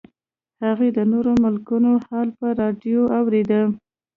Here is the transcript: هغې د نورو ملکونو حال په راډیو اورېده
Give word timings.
هغې 0.63 0.89
د 0.97 0.99
نورو 1.11 1.31
ملکونو 1.43 1.91
حال 2.07 2.27
په 2.39 2.47
راډیو 2.59 3.01
اورېده 3.17 3.61